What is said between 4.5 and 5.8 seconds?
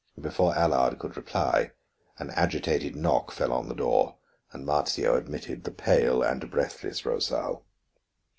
and Marzio admitted the